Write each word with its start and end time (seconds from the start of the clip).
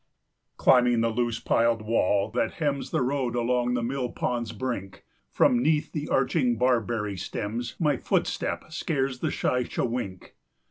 Climbing 0.57 1.01
the 1.01 1.11
loose 1.11 1.39
piled 1.39 1.83
wall 1.83 2.31
that 2.31 2.53
hems 2.53 2.89
The 2.89 3.03
road 3.03 3.35
along 3.35 3.75
the 3.75 3.83
mill 3.83 4.09
pond's 4.11 4.51
brink, 4.51 4.93
10 4.93 5.01
From 5.29 5.61
'neath 5.61 5.91
the 5.91 6.07
arching 6.09 6.57
barberry 6.57 7.15
stems, 7.17 7.75
My 7.79 7.97
footstep 7.97 8.63
scares 8.73 9.19
the 9.19 9.29
shy 9.29 9.61
chewink. 9.63 10.31